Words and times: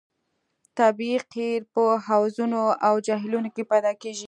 طبیعي 0.77 1.17
قیر 1.33 1.61
په 1.73 1.83
حوضونو 2.05 2.61
او 2.87 2.93
جهیلونو 3.07 3.49
کې 3.55 3.63
پیدا 3.71 3.91
کیږي 4.01 4.19